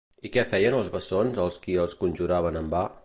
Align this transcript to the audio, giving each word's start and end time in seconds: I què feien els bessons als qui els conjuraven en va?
I 0.27 0.29
què 0.35 0.43
feien 0.53 0.77
els 0.77 0.89
bessons 0.95 1.37
als 1.45 1.61
qui 1.67 1.77
els 1.85 1.95
conjuraven 2.01 2.59
en 2.65 2.73
va? 2.77 2.83